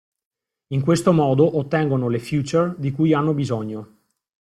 [0.69, 3.97] In questo modo ottengono le feature di cui hanno bisogno.